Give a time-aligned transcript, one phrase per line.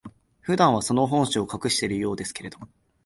[0.41, 2.67] 普段は、その本性を隠しているようですけれども、